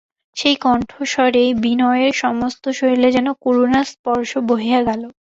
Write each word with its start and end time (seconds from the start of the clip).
সেই 0.37 0.55
কণ্ঠস্বরেই 0.57 1.49
বিনয়ের 1.63 2.13
সমস্ত 2.23 2.63
শরীরে 2.77 3.09
যেন 3.11 3.27
করুণার 3.43 3.85
স্পর্শ 3.93 4.31
বহিয়া 4.49 4.79
গেল। 4.87 5.01